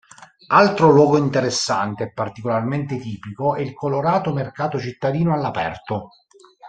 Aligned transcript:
Altro 0.47 0.89
luogo 0.89 1.19
interessante 1.19 2.05
e 2.05 2.11
particolarmente 2.11 2.97
tipico 2.97 3.53
è 3.53 3.61
il 3.61 3.75
colorato 3.75 4.33
mercato 4.33 4.79
cittadino 4.79 5.31
all'aperto. 5.31 6.09